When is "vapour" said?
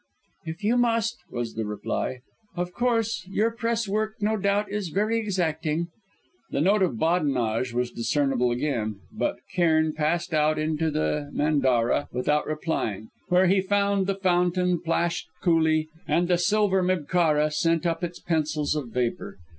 18.89-19.37